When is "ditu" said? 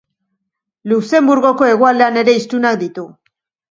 2.85-3.11